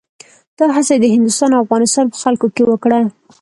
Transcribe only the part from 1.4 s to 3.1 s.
او افغانستان په خلکو کې وکړه.